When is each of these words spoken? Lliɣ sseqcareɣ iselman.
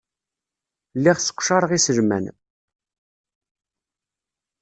Lliɣ 0.97 1.17
sseqcareɣ 1.19 1.71
iselman. 1.77 2.25